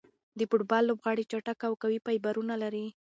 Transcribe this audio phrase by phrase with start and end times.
[0.39, 2.85] د فوټبال لوبغاړي چټک او قوي فایبرونه لري.